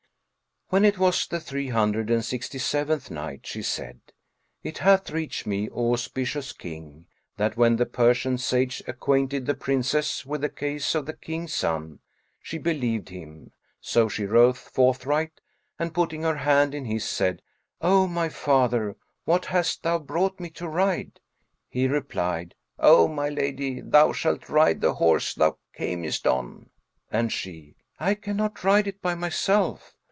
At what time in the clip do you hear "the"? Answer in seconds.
1.27-1.41, 7.75-7.85, 9.45-9.53, 10.39-10.47, 11.05-11.11, 24.79-24.93